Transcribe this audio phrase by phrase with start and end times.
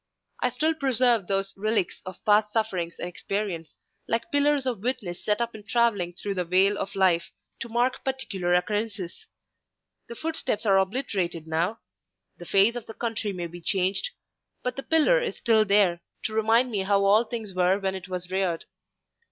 [0.41, 3.77] I still preserve those relics of past sufferings and experience,
[4.07, 8.03] like pillars of witness set up in travelling through the vale of life, to mark
[8.03, 9.27] particular occurrences.
[10.07, 11.81] The footsteps are obliterated now;
[12.39, 14.09] the face of the country may be changed;
[14.63, 18.07] but the pillar is still there, to remind me how all things were when it
[18.09, 18.65] was reared.